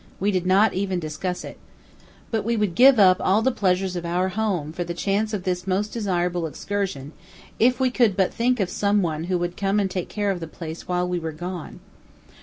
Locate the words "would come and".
9.37-9.91